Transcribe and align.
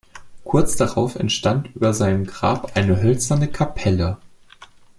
Kurz 0.45 0.77
darauf 0.77 1.13
entstand 1.15 1.75
über 1.75 1.93
seinem 1.93 2.25
Grab 2.25 2.75
eine 2.75 3.03
hölzerne 3.03 3.47
Kapelle. 3.47 4.17